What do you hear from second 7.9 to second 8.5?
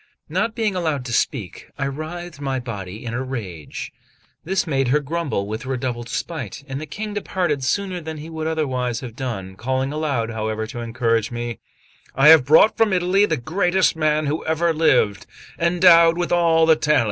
than he would